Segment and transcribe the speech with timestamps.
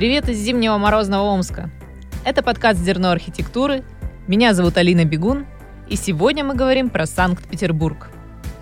[0.00, 1.70] Привет из зимнего морозного Омска.
[2.24, 3.84] Это подкаст «Зерно архитектуры».
[4.26, 5.44] Меня зовут Алина Бегун,
[5.90, 8.08] и сегодня мы говорим про Санкт-Петербург.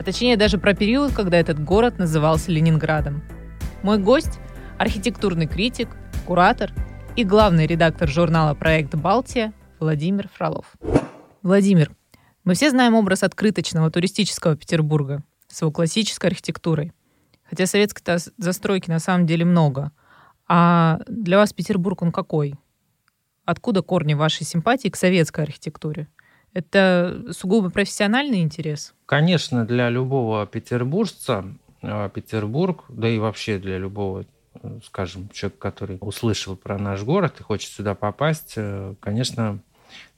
[0.01, 3.23] А точнее даже про период, когда этот город назывался Ленинградом.
[3.85, 4.41] Мой гость–
[4.79, 5.91] архитектурный критик,
[6.27, 6.73] куратор
[7.15, 10.73] и главный редактор журнала «Проект Балтия» Владимир Фролов.
[11.45, 11.93] Владимир,
[12.43, 16.93] мы все знаем образ открыточного туристического Петербурга с его классической архитектурой.
[17.48, 18.02] Хотя советской
[18.39, 19.93] застройки на самом деле много.
[20.48, 22.55] А для вас Петербург, он какой?
[23.45, 26.09] Откуда корни вашей симпатии к советской архитектуре?
[26.55, 28.95] Это сугубо профессиональный интерес?
[29.07, 31.45] Конечно, для любого петербуржца
[31.83, 34.24] а, Петербург, да и вообще для любого
[34.84, 39.60] скажем, человек, который услышал про наш город и хочет сюда попасть, э, конечно,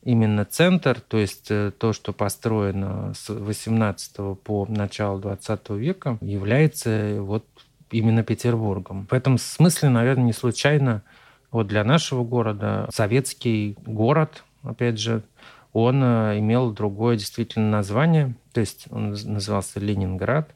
[0.02, 7.16] именно центр, то есть э, то, что построено с 18 по начало 20 века, является
[7.20, 7.44] вот
[7.90, 9.06] именно Петербургом.
[9.10, 11.02] В этом смысле, наверное, не случайно
[11.50, 15.22] вот для нашего города советский город, опять же,
[15.72, 20.50] он э, имел другое действительно название, то есть он назывался Ленинград.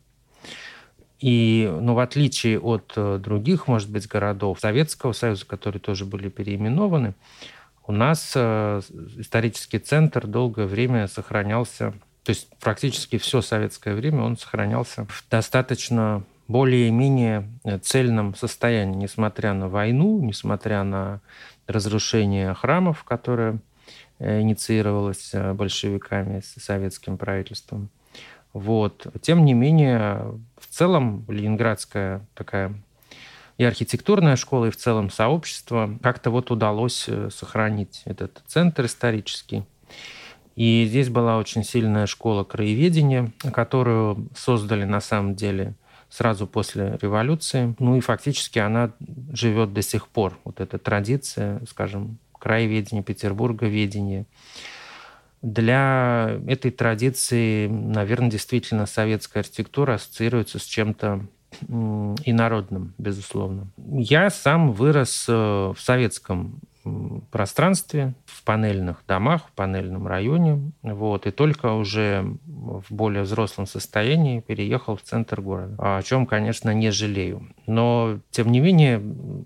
[1.21, 6.29] И, ну, в отличие от э, других, может быть, городов Советского Союза, которые тоже были
[6.29, 7.15] переименованы,
[7.87, 8.81] у нас э,
[9.17, 16.25] исторический центр долгое время сохранялся, то есть практически все советское время он сохранялся в достаточно
[16.49, 21.21] более-менее э, цельном состоянии, несмотря на войну, несмотря на
[21.67, 23.59] разрушение храмов, которое
[24.19, 27.91] э, инициировалось большевиками, с советским правительством.
[28.53, 29.07] Вот.
[29.21, 32.75] Тем не менее, в целом ленинградская такая
[33.57, 39.65] и архитектурная школа, и в целом сообщество как-то вот удалось э, сохранить этот центр исторический.
[40.57, 45.75] И здесь была очень сильная школа краеведения, которую создали на самом деле
[46.09, 47.75] сразу после революции.
[47.79, 48.93] Ну и фактически она
[49.33, 50.39] живет до сих пор.
[50.45, 54.27] Вот эта традиция, скажем, краеведения, Петербурга ведения.
[55.43, 61.27] Для этой традиции, наверное, действительно советская архитектура ассоциируется с чем-то
[62.25, 63.69] и народным, безусловно.
[63.77, 66.61] Я сам вырос э, в советском
[67.31, 70.73] пространстве, в панельных домах, в панельном районе.
[70.83, 76.73] Вот, и только уже в более взрослом состоянии переехал в центр города, о чем, конечно,
[76.75, 77.49] не жалею.
[77.67, 79.03] Но, тем не менее,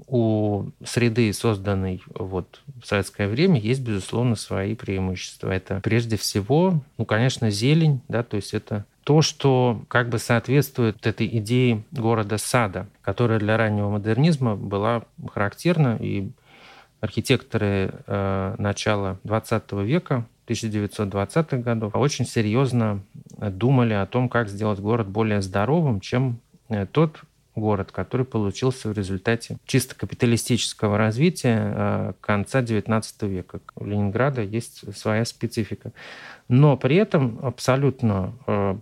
[0.06, 5.50] у среды, созданной вот в советское время, есть, безусловно, свои преимущества.
[5.50, 11.06] Это прежде всего, ну, конечно, зелень, да, то есть это то, что как бы соответствует
[11.06, 16.30] этой идее города-сада, которая для раннего модернизма была характерна, и
[17.00, 23.02] архитекторы э, начала 20 века, 1920-х годов, очень серьезно
[23.38, 27.22] думали о том, как сделать город более здоровым, чем э, тот
[27.54, 33.60] город, который получился в результате чисто капиталистического развития э, конца XIX века.
[33.76, 35.92] У Ленинграда есть своя специфика.
[36.48, 38.76] Но при этом абсолютно э,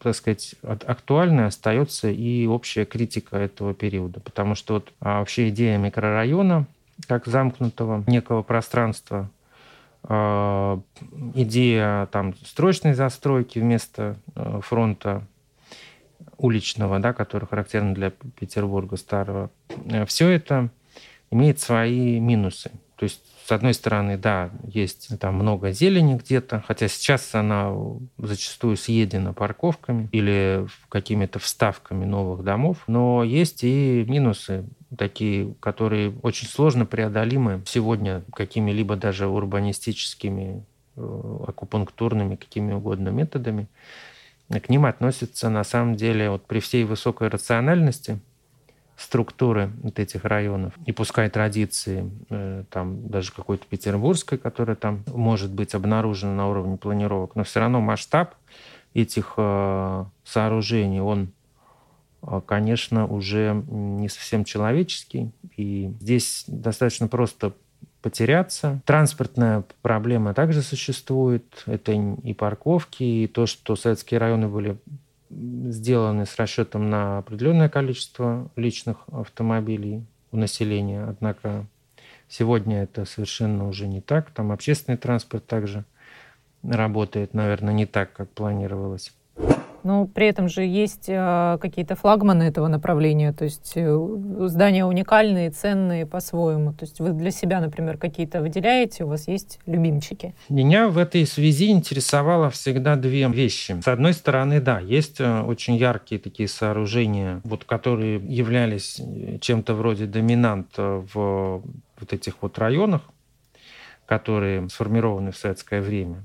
[0.00, 4.20] так сказать, актуальной остается и общая критика этого периода.
[4.20, 6.66] Потому что вот а вообще идея микрорайона
[7.06, 9.30] как замкнутого некого пространства,
[10.02, 10.80] а,
[11.34, 15.26] идея там строчной застройки вместо э, фронта
[16.36, 19.50] уличного, да, который характерен для Петербурга старого,
[19.86, 20.70] э, все это
[21.30, 22.70] имеет свои минусы.
[22.96, 27.72] То есть с одной стороны, да, есть там много зелени где-то, хотя сейчас она
[28.18, 34.66] зачастую съедена парковками или какими-то вставками новых домов, но есть и минусы
[34.98, 40.64] такие, которые очень сложно преодолимы сегодня какими-либо даже урбанистическими,
[40.96, 43.68] э, акупунктурными, какими угодно методами.
[44.50, 48.18] К ним относятся на самом деле вот при всей высокой рациональности
[48.96, 50.74] структуры вот этих районов.
[50.84, 56.76] И пускай традиции, э, там даже какой-то петербургской, которая там может быть обнаружена на уровне
[56.76, 58.34] планировок, но все равно масштаб
[58.94, 61.28] этих э, сооружений, он,
[62.46, 65.30] конечно, уже не совсем человеческий.
[65.56, 67.52] И здесь достаточно просто
[68.02, 68.80] потеряться.
[68.84, 71.44] Транспортная проблема также существует.
[71.66, 74.78] Это и парковки, и то, что советские районы были
[75.30, 81.04] сделаны с расчетом на определенное количество личных автомобилей у населения.
[81.04, 81.66] Однако
[82.28, 84.30] сегодня это совершенно уже не так.
[84.30, 85.84] Там общественный транспорт также
[86.62, 89.12] работает, наверное, не так, как планировалось.
[89.84, 93.98] Но при этом же есть э, какие-то флагманы этого направления, то есть э,
[94.46, 96.72] здания уникальные, ценные по-своему.
[96.72, 100.34] То есть вы для себя, например, какие-то выделяете, у вас есть любимчики?
[100.48, 103.80] Меня в этой связи интересовало всегда две вещи.
[103.82, 109.00] С одной стороны, да, есть э, очень яркие такие сооружения, вот, которые являлись
[109.40, 111.62] чем-то вроде доминант в
[112.00, 113.02] вот этих вот районах,
[114.06, 116.24] которые сформированы в советское время.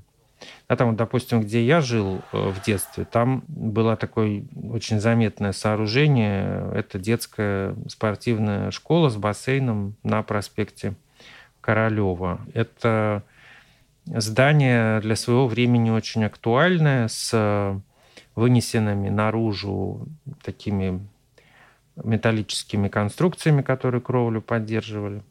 [0.66, 6.70] А там, допустим, где я жил э, в детстве, там было такое очень заметное сооружение.
[6.74, 10.94] Это детская спортивная школа с бассейном на проспекте
[11.60, 12.40] Королева.
[12.54, 13.22] Это
[14.06, 17.82] здание для своего времени очень актуальное, с
[18.34, 20.06] вынесенными наружу
[20.42, 21.00] такими
[22.02, 25.22] металлическими конструкциями, которые кровлю поддерживали,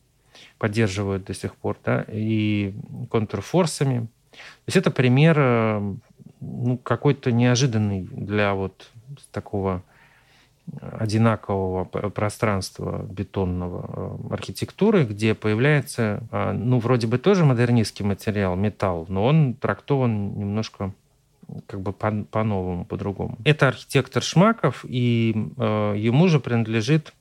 [0.57, 2.73] поддерживают до сих пор, да, и
[3.11, 4.07] контрфорсами.
[4.33, 5.93] То есть это пример э,
[6.41, 8.89] ну, какой-то неожиданный для вот
[9.31, 9.83] такого
[10.81, 19.05] одинакового пространства бетонного э, архитектуры, где появляется, э, ну, вроде бы тоже модернистский материал, металл,
[19.09, 20.93] но он трактован немножко
[21.67, 23.37] как бы по- по-новому, по-другому.
[23.43, 27.13] Это архитектор Шмаков, и э, ему же принадлежит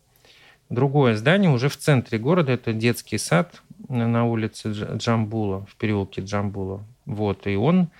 [0.70, 2.52] другое здание уже в центре города.
[2.52, 6.84] Это детский сад на улице Джамбула, в переулке Джамбула.
[7.06, 7.90] Вот, и он,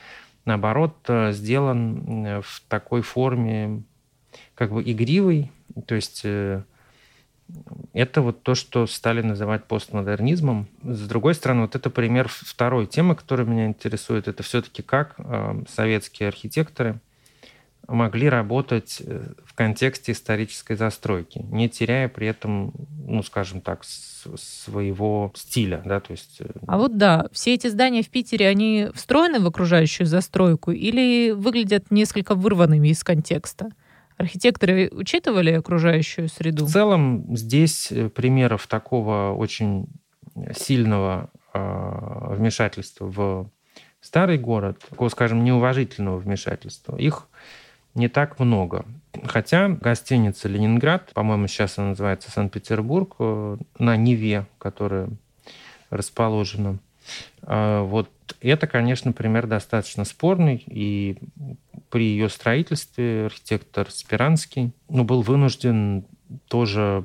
[0.45, 3.83] наоборот, э, сделан э, в такой форме,
[4.55, 5.51] как бы игривый,
[5.87, 6.63] то есть э,
[7.93, 10.69] это вот то, что стали называть постмодернизмом.
[10.83, 14.27] С другой стороны, вот это пример второй темы, которая меня интересует.
[14.27, 15.17] Это все-таки как
[15.69, 16.99] советские архитекторы–
[17.89, 22.73] могли работать э, в контексте исторической застройки, не теряя при этом,
[23.07, 26.41] ну, скажем так, своего стиля, да, то есть...
[26.41, 31.33] Э, а вот да, все эти здания в Питере, они встроены в окружающую застройку или
[31.33, 33.71] выглядят несколько вырванными из контекста?
[34.17, 36.67] Архитекторы учитывали окружающую среду?
[36.67, 39.87] В целом здесь э, примеров такого очень
[40.57, 43.51] сильного э, вмешательства в
[44.01, 47.29] старый город, такого, скажем, неуважительного вмешательства, их
[47.95, 48.85] не так много.
[49.25, 55.11] Хотя гостиница «Ленинград», по-моему, сейчас она называется «Санкт-Петербург», э, на Неве, которая
[55.91, 56.79] расположена,
[57.43, 58.09] э, вот
[58.41, 61.19] это, конечно, пример достаточно спорный, и
[61.91, 66.07] при ее строительстве архитектор Спиранский ну, был вынужден
[66.49, 67.05] тоже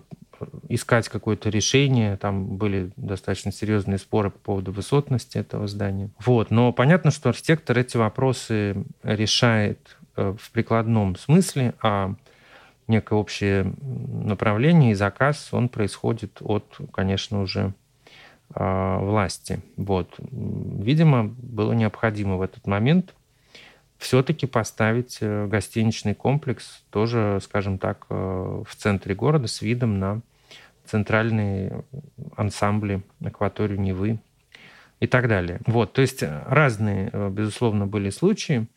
[0.69, 2.15] искать какое-то решение.
[2.17, 6.09] Там были достаточно серьезные споры по поводу высотности этого здания.
[6.23, 6.51] Вот.
[6.51, 12.15] Но понятно, что архитектор эти вопросы решает в прикладном смысле, а
[12.87, 17.73] некое общее направление и заказ, он происходит от, конечно, уже
[18.53, 19.59] а, власти.
[19.75, 20.15] Вот.
[20.19, 23.13] Видимо, было необходимо в этот момент
[23.97, 30.21] все-таки поставить э, гостиничный комплекс тоже, скажем так, э, в центре города с видом на
[30.85, 31.83] центральные
[32.35, 34.19] ансамбли акваторию Невы
[34.99, 35.59] и так далее.
[35.65, 38.67] Вот, то есть разные, безусловно, были случаи.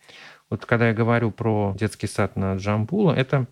[0.50, 3.47] Вот когда я говорю про детский сад на Джамбула, это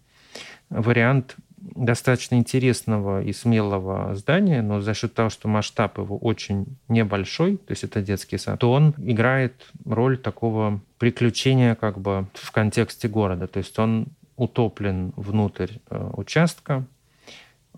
[0.69, 7.57] вариант достаточно интересного и смелого здания, но за счет того, что масштаб его очень небольшой,
[7.57, 13.09] то есть это детский сад, то он играет роль такого приключения как бы в контексте
[13.09, 13.47] города.
[13.47, 16.85] То есть он утоплен внутрь э, участка,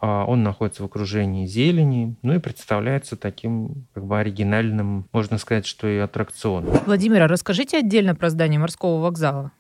[0.01, 5.87] он находится в окружении зелени, ну и представляется таким как бы оригинальным, можно сказать, что
[5.89, 6.73] и аттракционом.
[6.87, 9.53] Владимир, а расскажите отдельно про здание морского вокзала.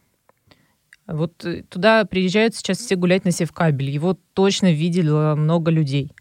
[1.06, 3.90] Вот э, туда приезжают сейчас все гулять на Севкабель.
[3.90, 6.12] Его точно видели много людей.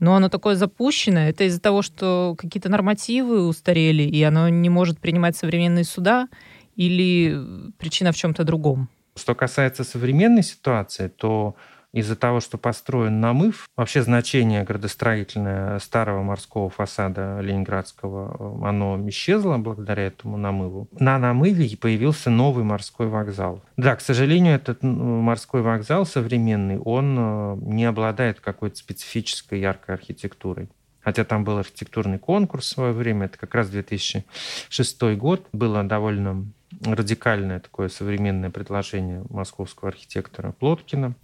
[0.00, 1.30] Но оно такое запущенное.
[1.30, 6.28] Это из-за того, что какие-то нормативы устарели, и оно не может принимать современные суда,
[6.74, 8.88] или причина в чем-то другом?
[9.14, 11.54] Что касается современной ситуации, то
[11.92, 19.58] из-за того, что построен намыв, вообще значение градостроительное старого морского фасада Ленинградского, э, оно исчезло
[19.58, 20.88] благодаря этому намыву.
[20.98, 23.62] На намыве появился новый морской вокзал.
[23.76, 30.68] Да, к сожалению, этот морской вокзал современный, он э, не обладает какой-то специфической яркой архитектурой.
[31.00, 36.46] Хотя там был архитектурный конкурс в свое время, это как раз 2006 год, было довольно
[36.84, 41.14] радикальное такое современное предложение московского архитектора Плоткина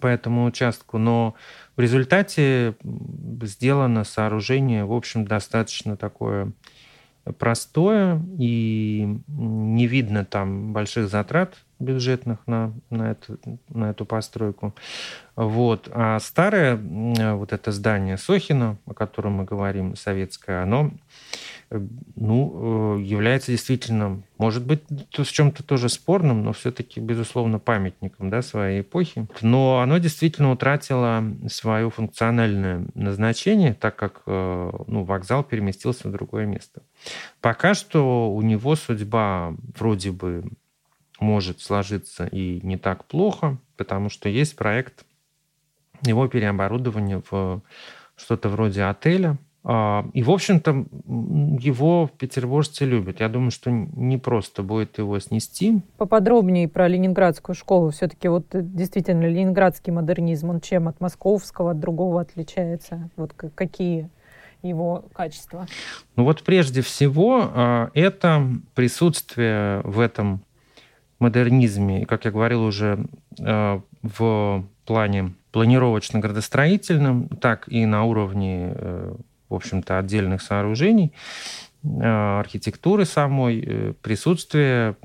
[0.00, 1.34] по этому участку, но
[1.76, 2.74] в результате
[3.42, 6.52] сделано сооружение, в общем, достаточно такое
[7.38, 13.36] простое, и не видно там больших затрат бюджетных на, на, это,
[13.68, 14.74] на эту постройку.
[15.36, 15.88] Вот.
[15.92, 16.76] А старое
[17.34, 20.90] вот это здание Сохина, о котором мы говорим, советское, оно
[21.70, 24.80] ну, э, является действительно, может быть,
[25.12, 29.26] в чем-то тоже спорным, но все-таки, безусловно, памятником да, своей эпохи.
[29.42, 36.46] Но оно действительно утратило свое функциональное назначение, так как э, ну, вокзал переместился в другое
[36.46, 36.82] место.
[37.40, 40.44] Пока что у него судьба вроде бы
[41.20, 45.04] может сложиться и не так плохо, потому что есть проект
[46.02, 47.60] его переоборудования в
[48.16, 50.86] что-то вроде отеля, и, в общем-то,
[51.60, 53.20] его петербуржцы любят.
[53.20, 55.82] Я думаю, что не просто будет его снести.
[55.98, 57.90] Поподробнее про ленинградскую школу.
[57.90, 63.10] Все-таки вот э, действительно ленинградский модернизм, он чем от московского, от другого отличается?
[63.16, 64.08] Вот какие
[64.62, 65.66] его качества?
[66.16, 70.40] Ну вот прежде всего а, это присутствие в этом
[71.18, 73.06] модернизме, как я говорил уже
[73.40, 79.14] а, в плане планировочно-градостроительном, так и на уровне э,
[79.48, 81.12] в общем-то, отдельных сооружений,
[81.82, 84.96] э, архитектуры самой, э, присутствие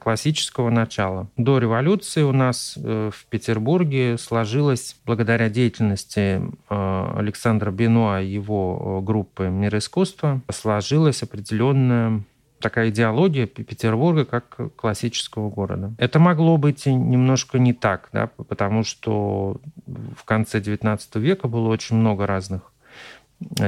[0.00, 1.28] классического начала.
[1.36, 9.48] До революции у нас э, в Петербурге сложилось, благодаря деятельности Александра Бенуа и его группы
[9.48, 12.22] «Мир искусства», сложилась определенная
[12.60, 15.92] такая идеология Петербурга как классического города.
[15.98, 21.96] Это могло быть немножко не так, да, потому что в конце XIX века было очень
[21.96, 22.70] много разных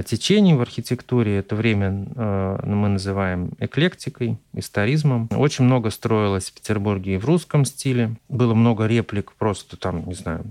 [0.04, 1.38] течений в архитектуре.
[1.38, 5.28] Это время э, мы называем эклектикой, историзмом.
[5.30, 8.16] Очень много строилось в Петербурге и в русском стиле.
[8.28, 10.44] Было много реплик просто там, не знаю,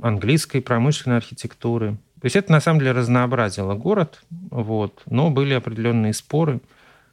[0.00, 1.96] английской промышленной архитектуры.
[2.20, 6.60] То есть это на самом деле разнообразило город, вот, но были определенные споры,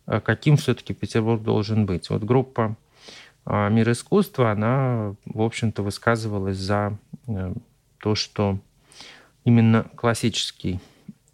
[0.06, 2.10] э, каким все-таки Петербург должен быть.
[2.10, 2.76] Вот группа
[3.50, 6.98] «Мир искусства», она, в общем-то, высказывалась за
[7.98, 8.60] то, что
[9.46, 10.82] именно классический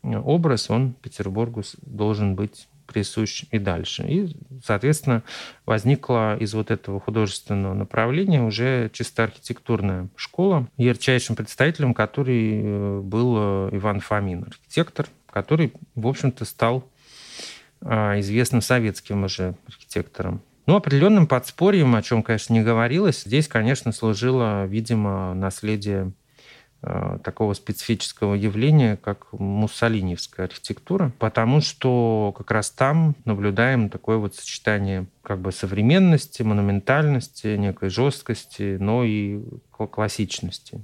[0.03, 4.03] образ, он Петербургу должен быть присущ и дальше.
[4.07, 5.23] И, соответственно,
[5.65, 13.35] возникла из вот этого художественного направления уже чисто архитектурная школа, ярчайшим представителем который э, был
[13.37, 16.87] э, Иван Фомин, архитектор, который, в общем-то, стал
[17.81, 20.41] а, известным советским уже архитектором.
[20.65, 26.13] Ну, определенным подспорьем, о чем, конечно, не говорилось, здесь, конечно, служило, видимо, наследие
[27.23, 35.05] такого специфического явления, как муссолиневская архитектура, потому что как раз там наблюдаем такое вот сочетание
[35.21, 40.83] как бы современности, монументальности, некой жесткости, но и классичности.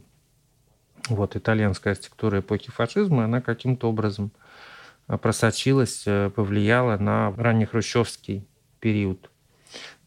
[1.10, 4.32] Вот итальянская архитектура эпохи фашизма, она каким-то образом
[5.08, 8.48] э, просочилась, э, повлияла на раннехрущевский
[8.80, 9.30] период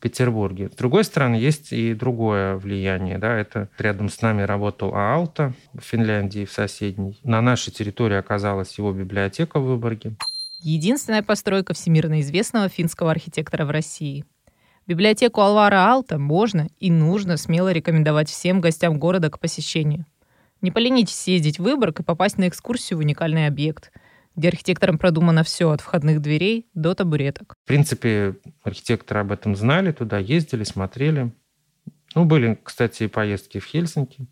[0.02, 0.68] Петербурге.
[0.68, 3.18] С другой стороны, есть и другое влияние.
[3.18, 7.20] Да, это рядом с нами работал Аалта в Финляндии, в соседней.
[7.22, 10.16] На нашей территории оказалась его библиотека в Выборге.
[10.60, 14.24] Единственная постройка всемирно известного финского архитектора в России.
[14.88, 20.04] Библиотеку Алвара Алта можно и нужно смело рекомендовать всем гостям города к посещению.
[20.60, 23.92] Не поленитесь съездить в Выборг и попасть на экскурсию в уникальный объект–
[24.36, 27.54] где архитекторам продумано все от входных дверей до табуреток.
[27.64, 31.32] В принципе, архитекторы об этом знали, туда ездили, смотрели.
[32.14, 34.26] Ну, были, кстати, поездки в Хельсинки.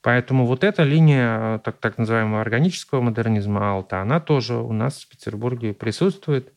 [0.00, 5.08] Поэтому вот эта линия так, так называемого органического модернизма Алта, она тоже у нас в
[5.08, 6.52] Петербурге присутствует.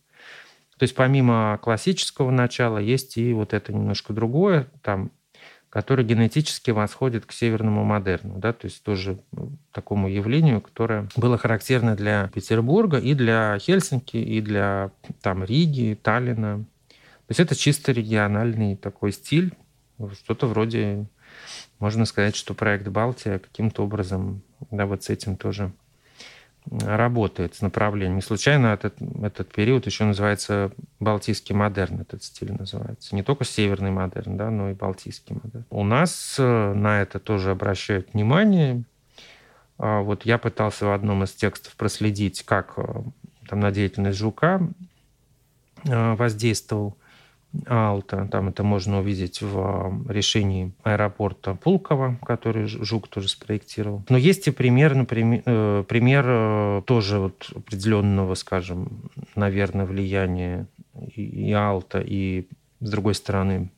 [0.78, 4.68] То есть помимо классического начала есть и вот это немножко другое.
[4.82, 5.12] Там
[5.70, 11.38] который генетически восходит к северному модерну, да, то есть тоже ну, такому явлению, которое было
[11.38, 16.66] характерно для Петербурга и для Хельсинки, и для там, Риги, Таллина.
[16.88, 19.54] То есть это чисто региональный такой стиль,
[20.24, 21.06] что-то вроде,
[21.78, 25.72] можно сказать, что проект «Балтия» каким-то образом да, вот с этим тоже
[26.72, 28.22] работает с направлением.
[28.22, 33.16] Случайно этот, этот период еще называется Балтийский модерн, этот стиль называется.
[33.16, 35.66] Не только северный модерн, да, но и Балтийский модерн.
[35.70, 38.84] У нас э, на это тоже обращают внимание.
[39.78, 42.84] А вот я пытался в одном из текстов проследить, как э,
[43.48, 44.62] там на деятельность Жука
[45.86, 46.98] э, воздействовал
[47.66, 48.28] Алта.
[48.32, 54.04] Там это можно увидеть в решении аэропорта Пулково, который Жук тоже спроектировал.
[54.10, 60.68] Но есть и пример, например, э, пример э, тоже вот определенного, скажем, наверное, влияния
[61.16, 62.48] и Алта, и,
[62.82, 63.72] с другой стороны,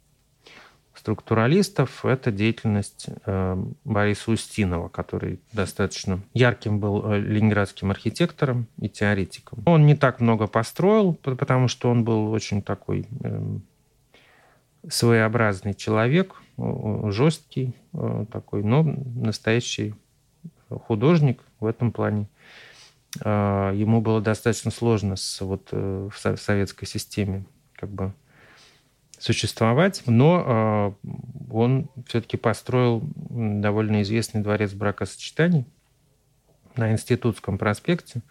[1.01, 9.63] структуралистов, это деятельность э, Бориса Устинова, который достаточно ярким был ленинградским архитектором и теоретиком.
[9.65, 13.07] Он не так много построил, потому что он был очень такой
[14.87, 17.75] своеобразный человек, жесткий
[18.31, 19.95] такой, но настоящий
[20.69, 22.27] художник в этом плане.
[23.15, 28.13] Ему было достаточно сложно с, вот, в советской системе как бы
[29.21, 30.97] существовать, но
[31.51, 35.65] он все-таки построил довольно известный дворец бракосочетаний
[36.75, 38.21] на Институтском проспекте,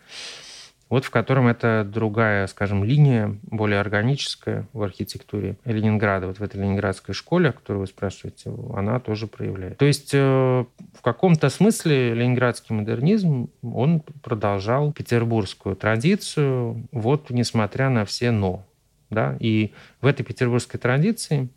[0.89, 6.27] вот в котором это другая, скажем, линия, более органическая в архитектуре Ленинграда.
[6.27, 9.79] Вот в этой ленинградской школе, о которой вы спрашиваете, она тоже проявляет.
[9.79, 18.05] То есть э, в каком-то смысле ленинградский модернизм, он продолжал петербургскую традицию, вот несмотря на
[18.05, 18.67] все «но».
[19.11, 19.37] Да?
[19.41, 21.49] И в этой петербургской традиции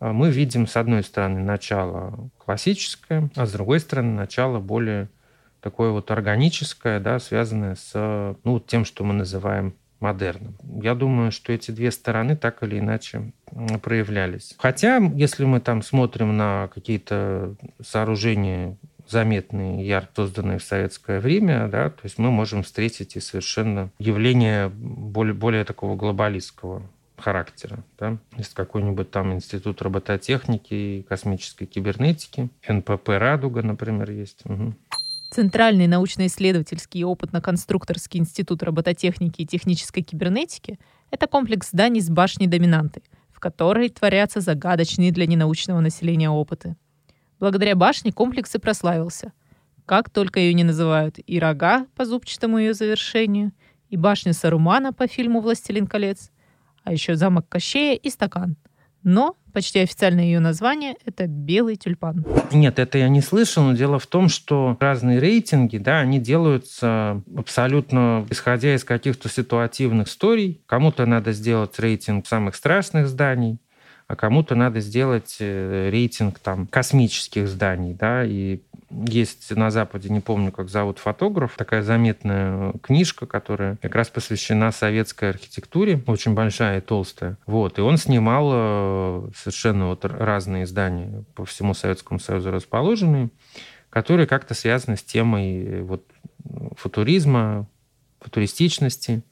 [0.00, 5.08] э, мы видим, с одной стороны, начало классическое, а с другой стороны, начало более
[5.60, 10.56] такое вот органическое, да, связанное с ну, тем, что мы называем модерном.
[10.82, 13.32] Я думаю, что эти две стороны так или иначе
[13.82, 14.54] проявлялись.
[14.58, 18.76] Хотя, если мы там смотрим на какие-то сооружения
[19.08, 24.68] заметные, ярко созданные в советское время, да, то есть мы можем встретить и совершенно явление
[24.68, 26.82] более, более такого глобалистского
[27.16, 27.84] характера.
[27.98, 28.18] Да?
[28.36, 32.48] Есть какой-нибудь там институт робототехники и космической кибернетики.
[32.68, 34.40] НПП «Радуга», например, есть.
[34.44, 34.74] Угу.
[35.30, 40.78] Центральный научно-исследовательский и опытно-конструкторский институт робототехники и технической кибернетики—
[41.10, 46.76] это комплекс зданий с башней-доминантой, в которой творятся загадочные для ненаучного населения опыты.
[47.38, 49.32] Благодаря башне комплекс и прославился.
[49.84, 53.52] Как только ее не называют и рога по зубчатому ее завершению,
[53.88, 56.30] и башня Сарумана по фильму «Властелин колец»,
[56.82, 58.56] а еще замок Кощея и стакан—
[59.06, 62.26] но почти официальное ее название— это «Белый тюльпан».
[62.50, 67.22] Нет, это я не слышал, но дело в том, что разные рейтинги, да, они делаются
[67.36, 70.60] абсолютно исходя из каких-то ситуативных историй.
[70.66, 73.60] Кому-то надо сделать рейтинг самых страшных зданий,
[74.06, 78.60] а кому-то надо сделать э, рейтинг там космических зданий, да, и
[78.90, 84.70] есть на Западе, не помню, как зовут фотограф, такая заметная книжка, которая как раз посвящена
[84.70, 87.36] советской архитектуре, очень большая и толстая.
[87.46, 93.30] Вот, и он снимал э, совершенно вот разные здания по всему Советскому Союзу расположенные,
[93.90, 96.04] которые как-то связаны с темой э, вот
[96.76, 97.66] футуризма,
[98.20, 99.22] футуристичности.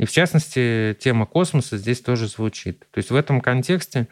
[0.00, 2.86] И в частности, тема космоса здесь тоже звучит.
[2.90, 4.08] То есть в этом контексте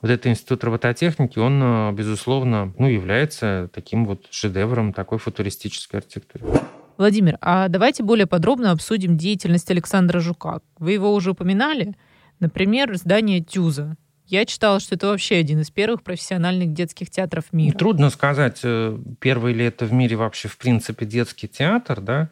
[0.00, 6.44] вот этот институт робототехники, он, э, безусловно, ну, является таким вот шедевром такой футуристической архитектуры.
[6.98, 10.60] Владимир, а давайте более подробно обсудим деятельность Александра Жука.
[10.78, 11.96] Вы его уже упоминали.
[12.38, 13.96] Например, здание Тюза.
[14.26, 17.76] Я читала, что это вообще один из первых профессиональных детских театров мира.
[17.76, 22.30] Трудно сказать, э, первый ли это в мире вообще, в принципе, детский театр, да.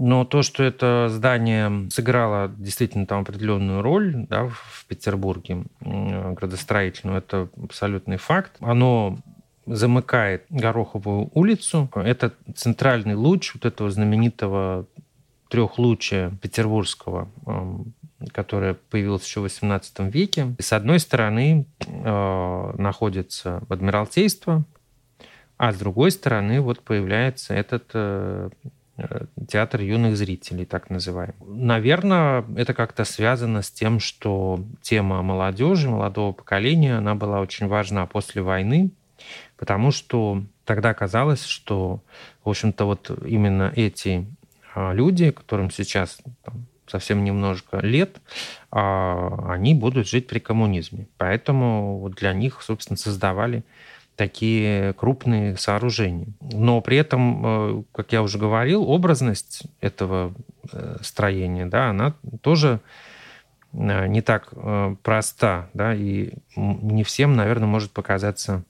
[0.00, 7.48] Но то, что это здание сыграло действительно там определенную роль да, в Петербурге градостроительную, это
[7.60, 8.52] абсолютный факт.
[8.60, 9.18] Оно
[9.66, 11.90] замыкает Гороховую улицу.
[11.96, 14.86] Это центральный луч вот этого знаменитого
[15.48, 17.28] трехлучия петербургского,
[18.30, 20.54] которое появилось еще в XVIII веке.
[20.58, 24.62] И с одной стороны э, находится Адмиралтейство,
[25.56, 28.77] а с другой стороны вот появляется этот э, Э,
[29.48, 31.34] театр юных зрителей, так называемый.
[31.46, 38.06] Наверное, это как-то связано с тем, что тема молодежи, молодого поколения, она была очень важна
[38.06, 38.90] после войны,
[39.56, 42.02] потому что тогда казалось, что,
[42.44, 44.26] в общем-то, вот именно эти
[44.74, 48.20] а, люди, которым сейчас там, совсем немножко лет,
[48.70, 51.06] а, они будут жить при коммунизме.
[51.16, 53.64] Поэтому для них, собственно, создавали
[54.18, 56.26] такие крупные сооружения.
[56.40, 60.34] Но при этом, э, как я уже говорил, образность этого
[60.72, 62.80] э, строения, да, она тоже
[63.72, 64.52] э, не так
[65.04, 68.64] проста, да, и не всем, наверное, может показаться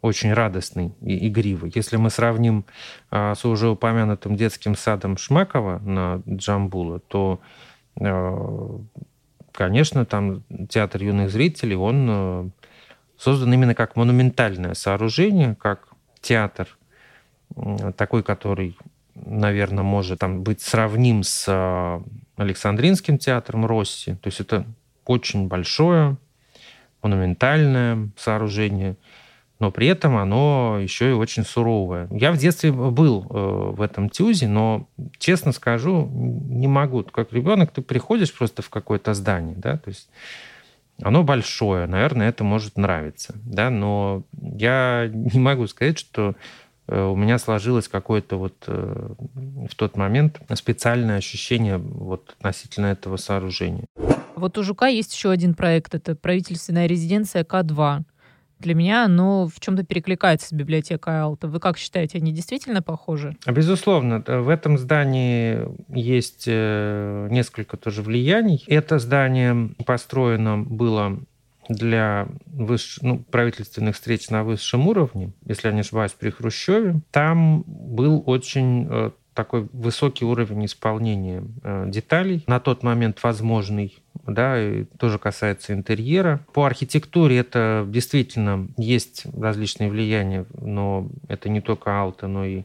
[0.00, 1.70] очень радостный и игривый.
[1.74, 2.64] Если мы сравним
[3.10, 7.40] с уже упомянутым детским садом Шмакова на Джамбула, то,
[9.50, 12.52] конечно, там театр юных зрителей, он
[13.18, 15.88] создан именно как монументальное сооружение, как
[16.20, 16.68] театр,
[17.96, 18.76] такой, который,
[19.14, 22.02] наверное, может там, быть сравним с а,
[22.36, 24.14] Александринским театром Росси.
[24.14, 24.64] То есть это
[25.04, 26.16] очень большое,
[27.02, 28.96] монументальное сооружение,
[29.58, 32.08] но при этом оно еще и очень суровое.
[32.10, 37.02] Я в детстве был э, в этом тюзе, но, честно скажу, не могу.
[37.04, 40.08] Как ребенок ты приходишь просто в какое-то здание, да, то есть
[41.02, 46.34] оно большое, наверное, это может нравиться, да, но я не могу сказать, что
[46.88, 49.14] э, у меня сложилось какое-то вот э,
[49.70, 53.86] в тот момент специальное ощущение вот относительно этого сооружения.
[54.34, 58.02] Вот у Жука есть еще один проект, это правительственная резиденция К2.
[58.58, 61.48] Для меня оно в чем-то перекликается с библиотекой Алта.
[61.48, 63.36] Вы как считаете, они действительно похожи?
[63.46, 64.22] Безусловно.
[64.26, 68.64] В этом здании есть э, несколько тоже влияний.
[68.66, 71.18] Это здание построено было
[71.68, 72.98] для выш...
[73.02, 77.00] ну, правительственных встреч на высшем уровне, если я не ошибаюсь, при Хрущеве.
[77.10, 83.96] Там был очень э, такой высокий уровень исполнения э, деталей, на тот момент возможный,
[84.26, 86.40] да, и тоже касается интерьера.
[86.52, 92.64] По архитектуре это действительно есть различные влияния, но это не только Алта, но и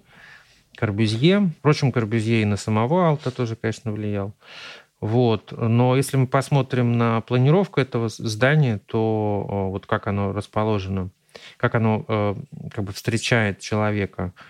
[0.75, 1.51] Корбюзье.
[1.59, 4.33] Впрочем, Корбюзье и на самого Алта тоже, конечно, влиял.
[4.99, 5.53] Вот.
[5.55, 11.11] Но если мы посмотрим на планировку этого здания, то э, вот как оно расположено,
[11.57, 12.35] как оно э,
[12.73, 14.33] как бы встречает человека–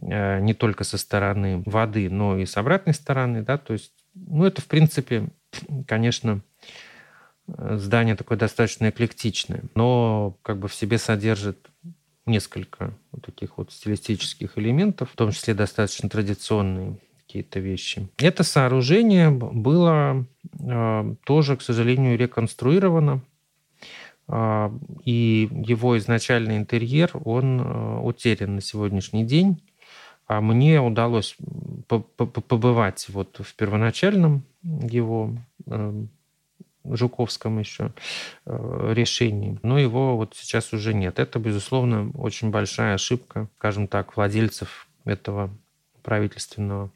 [0.00, 4.60] не только со стороны воды, но и с обратной стороны, да, то есть, ну, это,
[4.60, 5.28] в принципе,
[5.86, 6.40] конечно,
[7.48, 11.70] э, здание такое достаточно эклектичное, но как бы в себе содержит
[12.26, 18.08] несколько вот таких вот стилистических элементов, в том числе достаточно традиционные какие-то вещи.
[18.18, 20.26] Это сооружение было
[20.58, 23.22] э, тоже, к сожалению, реконструировано,
[24.28, 24.70] э,
[25.04, 29.62] и его изначальный интерьер, он э, утерян на сегодняшний день.
[30.26, 31.36] А мне удалось
[31.86, 35.32] побывать вот в первоначальном его
[35.66, 36.08] эм,
[36.84, 37.92] Жуковском еще
[38.44, 41.18] э, решении, но его вот сейчас уже нет.
[41.20, 45.50] Это, безусловно, очень большая ошибка, скажем так, владельцев этого
[46.02, 46.90] правительственного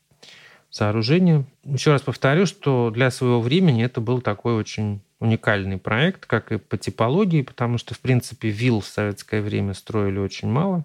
[0.70, 1.44] сооружения.
[1.64, 6.58] Еще раз повторю, что для своего времени это был такой очень уникальный проект, как и
[6.58, 10.84] по типологии, потому что, в принципе, вилл в советское время строили очень мало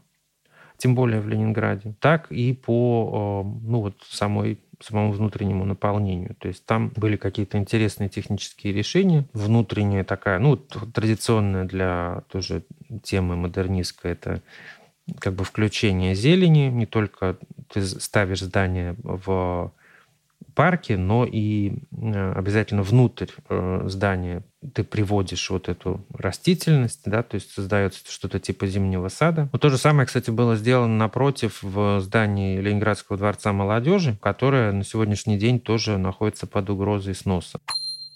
[0.77, 6.35] тем более в Ленинграде, так и по э, ну, вот самой самому внутреннему наполнению.
[6.35, 9.25] То есть там были какие-то интересные технические решения.
[9.33, 12.63] Внутренняя такая, ну, традиционная для тоже
[13.03, 14.41] темы модернистской, это
[15.19, 16.69] как бы включение зелени.
[16.69, 17.37] Не только
[17.71, 19.71] ты ставишь здание в
[20.55, 24.43] парке, но и э, обязательно внутрь э, здания
[24.73, 29.49] ты приводишь вот эту растительность, да, то есть создается что-то типа зимнего сада.
[29.51, 34.83] Но то же самое, кстати, было сделано напротив в здании Ленинградского дворца молодежи, которое на
[34.83, 37.59] сегодняшний день тоже находится под угрозой сноса.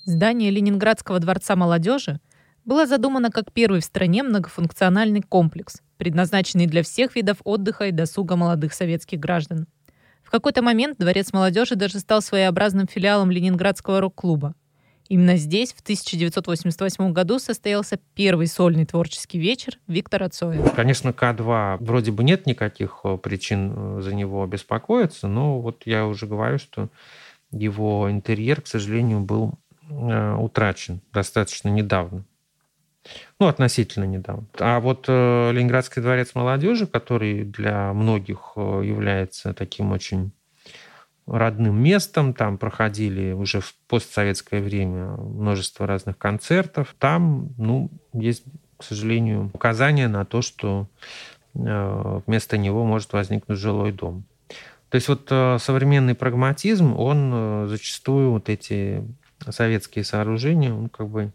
[0.05, 2.19] Здание Ленинградского дворца молодежи
[2.65, 8.35] было задумано как первый в стране многофункциональный комплекс, предназначенный для всех видов отдыха и досуга
[8.35, 9.67] молодых советских граждан.
[10.29, 14.53] В какой-то момент Дворец молодежи даже стал своеобразным филиалом Ленинградского рок-клуба.
[15.07, 20.61] Именно здесь в 1988 году состоялся первый сольный творческий вечер Виктора Цоя.
[20.75, 26.05] Конечно, К2 вроде бы нет никаких э, причин э, за него беспокоиться, но вот я
[26.05, 26.89] уже говорю, что
[27.49, 29.53] его интерьер, к сожалению, был
[29.89, 32.23] э, утрачен достаточно недавно.
[33.39, 34.45] Ну, относительно недавно.
[34.59, 40.31] А вот э, Ленинградский дворец молодежи, который для многих э, является таким очень
[41.25, 46.95] родным местом, там проходили уже в постсоветское время множество разных концертов.
[46.99, 48.43] Там, ну, есть,
[48.77, 50.87] к сожалению, указание на то, что
[51.55, 54.25] э, вместо него может возникнуть жилой дом.
[54.89, 55.27] То есть вот
[55.61, 59.03] современный прагматизм, он зачастую вот эти
[59.47, 61.31] советские сооружения, он как бы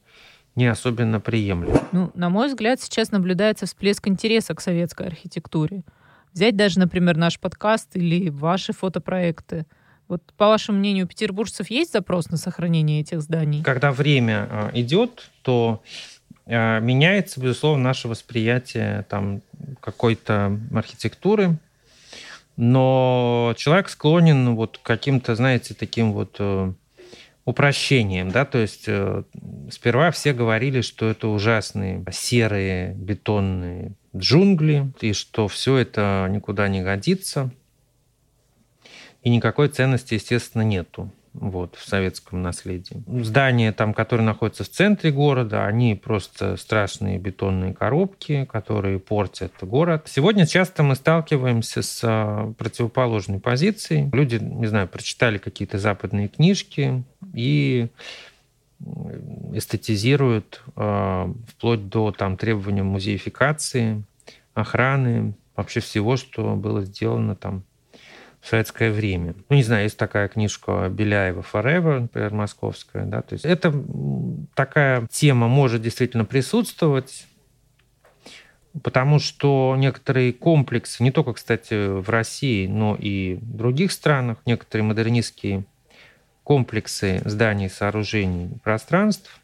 [0.57, 1.79] не особенно приемлем.
[1.93, 5.83] Ну, на мой взгляд, сейчас наблюдается всплеск интереса к советской архитектуре.
[6.33, 9.67] Взять даже, например, наш подкаст или ваши фотопроекты.
[10.09, 13.62] Вот по вашему мнению, у петербуржцев есть запрос на сохранение этих зданий?
[13.62, 15.83] Когда время а, идет, то
[16.47, 19.40] а, меняется, безусловно, наше восприятие там
[19.81, 21.57] какой-то архитектуры,
[22.57, 26.73] но человек склонен вот к каким-то, знаете, таким вот э,
[27.44, 29.22] упрощением, да, то есть э,
[29.70, 36.83] сперва все говорили, что это ужасные серые бетонные джунгли, и что все это никуда не
[36.83, 37.50] годится,
[39.22, 43.03] и никакой ценности, естественно, нету вот, в советском наследии.
[43.23, 50.05] Здания, там, которые находятся в центре города, они просто страшные бетонные коробки, которые портят город.
[50.07, 54.09] Сегодня часто мы сталкиваемся с а, противоположной позицией.
[54.12, 57.03] Люди, не знаю, прочитали какие-то западные книжки
[57.35, 57.88] и
[59.53, 64.05] эстетизируют э, вплоть до там, требования музеификации,
[64.53, 67.64] охраны, вообще всего, что было сделано там
[68.44, 69.35] в советское время.
[69.48, 73.07] Ну, не знаю, есть такая книжка Беляева «Forever», например, московская.
[73.07, 73.22] Да?
[73.22, 73.72] То есть это
[74.54, 77.26] такая тема может действительно присутствовать,
[78.83, 84.85] потому что некоторые комплексы, не только, кстати, в России, но и в других странах, некоторые
[84.85, 85.64] модернистские
[86.42, 89.40] комплексы зданий, сооружений, пространств,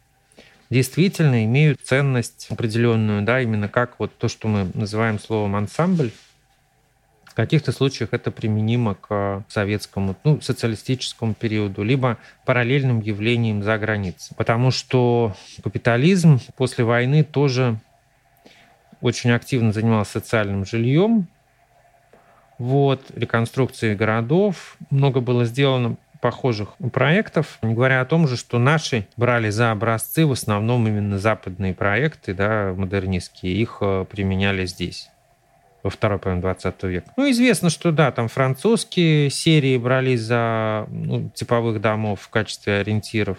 [0.69, 6.11] действительно имеют ценность определенную, да, именно как вот то, что мы называем словом ансамбль,
[7.41, 14.37] каких-то случаях это применимо к советскому, ну, социалистическому периоду, либо параллельным явлениям за границей.
[14.37, 17.79] Потому что капитализм после войны тоже
[19.01, 21.29] очень активно занимался социальным жильем,
[22.59, 24.77] вот, реконструкции городов.
[24.91, 30.27] Много было сделано похожих проектов, не говоря о том же, что наши брали за образцы
[30.27, 35.09] в основном именно западные проекты, да, модернистские, их э, применяли здесь
[35.83, 37.13] во второй половине 20 века.
[37.17, 43.39] Ну, известно, что да, там французские серии брались за ну, типовых домов в качестве ориентиров.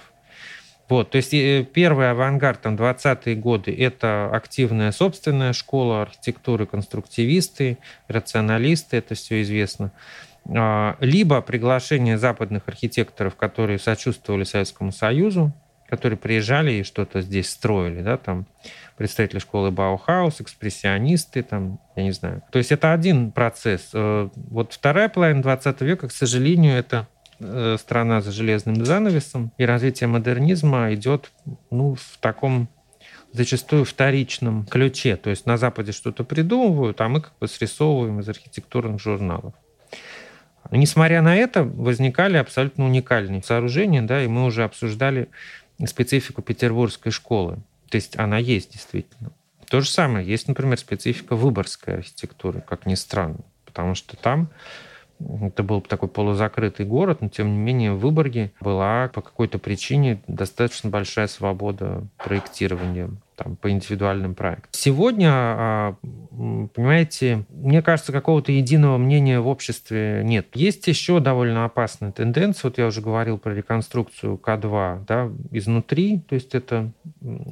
[0.90, 7.78] Вот, то есть э, первый авангард, там, 20-е годы, это активная собственная школа архитектуры, конструктивисты,
[8.10, 9.94] рационалисты, это все известно.
[10.54, 15.54] А, либо приглашение западных архитекторов, которые сочувствовали Советскому Союзу,
[15.92, 18.48] которые приезжали и что-то здесь строили, да, там
[18.98, 22.42] представители школы Баухаус, экспрессионисты, там, я не знаю.
[22.52, 23.92] То есть это один процесс.
[23.94, 27.08] Э, вот вторая половина 20 века, к сожалению, это
[27.44, 31.32] Э, страна за железным занавесом, и развитие модернизма идет
[31.72, 32.70] ну, в таком
[33.32, 35.16] зачастую вторичном ключе.
[35.16, 39.56] То есть на Западе что-то придумывают, а мы как бы срисовываем из архитектурных журналов.
[40.70, 45.30] Несмотря на это, возникали абсолютно уникальные сооружения, да, и мы уже обсуждали
[45.88, 47.58] специфику петербургской школы.
[47.90, 49.32] То есть она есть действительно.
[49.70, 54.50] То же самое, есть, например, специфика выборской архитектуры, как ни странно, потому что там
[55.42, 60.22] это был такой полузакрытый город, но тем не менее в Выборге была по какой-то причине
[60.28, 63.10] достаточно большая свобода проектирования
[63.44, 64.70] там, по индивидуальным проектам.
[64.72, 65.96] Сегодня, а,
[66.74, 70.48] понимаете, мне кажется, какого-то единого мнения в обществе нет.
[70.54, 72.70] Есть еще довольно опасная тенденция.
[72.70, 76.20] Вот я уже говорил про реконструкцию К2 да, изнутри.
[76.20, 76.92] То есть это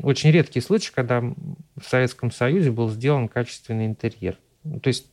[0.03, 4.37] очень редкий случай, когда в Советском Союзе был сделан качественный интерьер.
[4.81, 5.07] То есть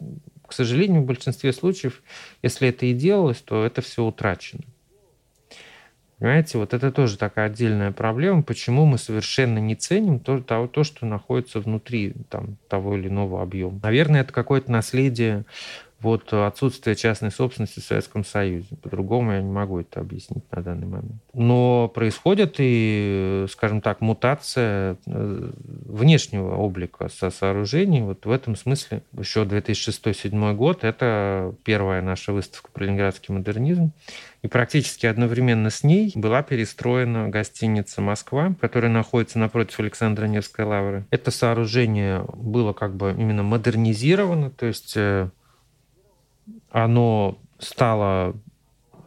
[0.46, 2.02] к сожалению, в большинстве случаев,
[2.42, 4.62] если это и делалось, то это все утрачено.
[6.18, 10.82] Понимаете, вот это тоже такая отдельная проблема, почему мы совершенно не ценим то, то, то
[10.82, 13.80] что находится внутри там, того или иного объема.
[13.82, 15.44] Наверное, это какое-то наследие
[16.00, 18.76] вот отсутствие частной собственности в Советском Союзе.
[18.82, 21.22] По-другому я не могу это объяснить на данный момент.
[21.32, 25.50] Но происходит и, скажем так, мутация э,
[25.86, 28.02] внешнего облика со сооружений.
[28.02, 33.92] Вот в этом смысле еще 2006-2007 год– это первая наша выставка про ленинградский модернизм.
[34.42, 41.06] И практически одновременно с ней была перестроена гостиница «Москва», которая находится напротив Александра Невской лавры.
[41.10, 45.30] Это сооружение было как бы именно модернизировано, то есть э,
[46.76, 48.36] оно стало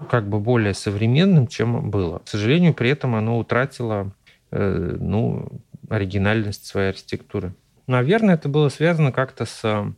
[0.10, 2.20] как бы более современным, чем было.
[2.20, 4.12] К сожалению, при этом оно утратило
[4.50, 5.50] э, ну,
[5.88, 7.54] оригинальность своей архитектуры.
[7.86, 9.94] Наверное, это было связано как-то с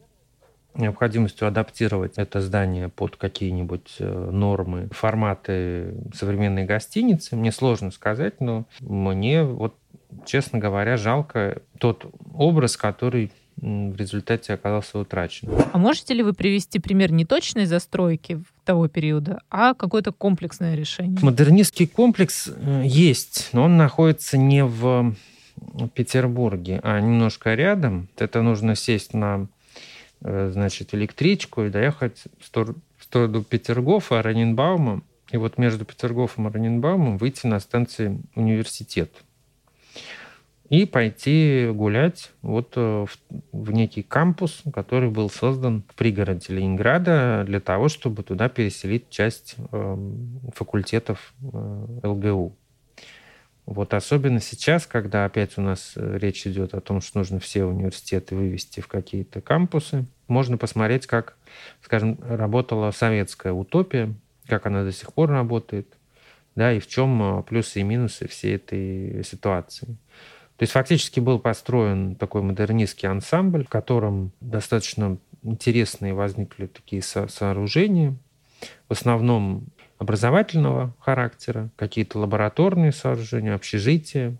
[0.73, 7.37] необходимостью адаптировать это здание под какие-нибудь э, нормы, форматы современной гостиницы.
[7.37, 9.75] Мне сложно сказать, но мне вот,
[10.25, 15.49] честно говоря, жалко тот образ, который в результате оказался утрачен.
[15.71, 21.19] А можете ли вы привести пример не точной застройки того периода, а какое-то комплексное решение?
[21.21, 25.15] Модернистский комплекс э, есть, но он находится не в
[25.93, 28.09] Петербурге, а немножко рядом.
[28.17, 29.47] Это нужно сесть на
[30.21, 32.45] э, значит, электричку и доехать в
[33.03, 35.01] сторону Петергофа, Раненбаума.
[35.31, 39.11] И вот между Петергофом и Раненбаумом выйти на станции университет
[40.71, 43.09] и пойти гулять вот э, в,
[43.51, 49.57] в некий кампус, который был создан в пригороде Ленинграда для того, чтобы туда переселить часть
[49.57, 49.97] э,
[50.55, 52.55] факультетов э, ЛГУ.
[53.65, 57.65] Вот особенно сейчас, когда опять у нас э, речь идет о том, что нужно все
[57.65, 61.35] университеты вывести в какие-то кампусы, можно посмотреть, как,
[61.81, 64.13] скажем, работала советская утопия,
[64.47, 65.97] как она до сих пор работает,
[66.55, 69.97] да, и в чем э, плюсы и минусы всей этой ситуации.
[70.61, 77.27] То есть фактически был построен такой модернистский ансамбль, в котором достаточно интересные возникли такие со
[77.29, 78.15] сооружения,
[78.87, 84.37] в основном образовательного характера, какие-то лабораторные сооружения, общежития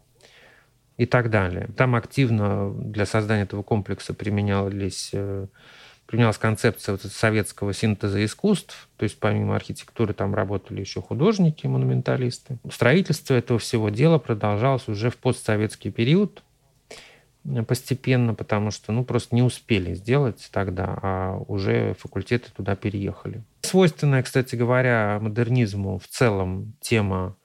[0.95, 1.69] и так далее.
[1.75, 5.47] Там активно для создания этого комплекса применялись э,
[6.11, 12.57] применялась концепция вот советского синтеза искусств, то есть помимо архитектуры там работали еще художники, монументалисты.
[12.69, 16.43] Строительство этого всего дела продолжалось уже в постсоветский период
[17.65, 23.41] постепенно, потому что ну, просто не успели сделать тогда, а уже факультеты туда переехали.
[23.61, 27.37] Свойственная, кстати говоря, модернизму в целом тема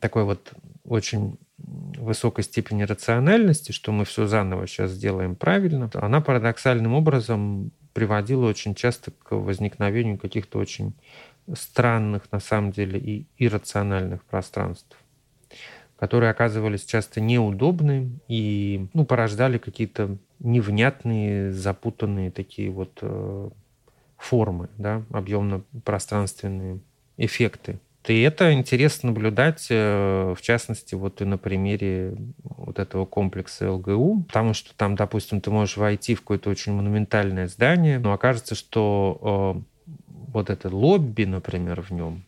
[0.00, 0.52] такой вот
[0.84, 8.46] очень высокой степени рациональности, что мы все заново сейчас сделаем правильно, она парадоксальным образом приводила
[8.46, 10.94] очень часто к возникновению каких-то очень
[11.52, 14.98] странных, на самом деле, и иррациональных пространств,
[15.96, 23.50] которые оказывались часто неудобны и ну, порождали какие-то невнятные, запутанные такие вот э,
[24.16, 26.80] формы, да, объемно-пространственные
[27.16, 27.78] эффекты.
[28.06, 34.24] И это интересно наблюдать, э, в частности, вот и на примере вот этого комплекса ЛГУ,
[34.24, 39.64] потому что там, допустим, ты можешь войти в какое-то очень монументальное здание, но окажется, что
[39.86, 42.24] э, вот это лобби, например, в нем,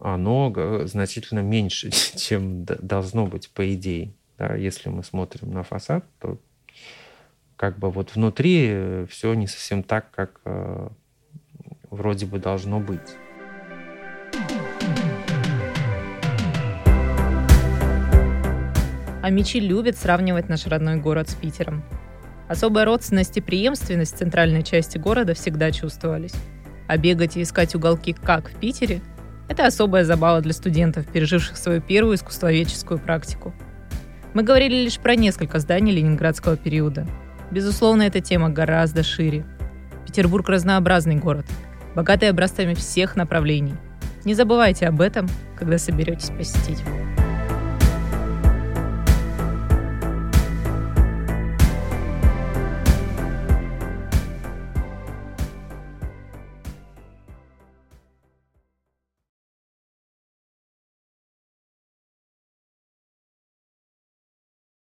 [0.00, 0.52] оно
[0.86, 4.12] значительно меньше, чем должно быть по идее.
[4.38, 6.38] Да, если мы смотрим на фасад, то
[7.56, 10.88] как бы вот внутри э, все не совсем так, как э,
[11.90, 13.16] вроде бы должно быть.
[19.22, 21.84] А мечи любят сравнивать наш родной город с Питером.
[22.48, 26.34] Особая родственность и преемственность центральной части города всегда чувствовались.
[26.88, 29.00] А бегать и искать уголки, как в Питере,
[29.48, 33.54] это особая забава для студентов, переживших свою первую искусствоведческую практику.
[34.34, 37.06] Мы говорили лишь про несколько зданий ленинградского периода.
[37.50, 39.44] Безусловно, эта тема гораздо шире.
[40.04, 41.46] Петербург– разнообразный город,
[41.94, 43.74] богатый образцами всех направлений.
[44.24, 46.82] Не забывайте об этом, когда соберетесь посетить.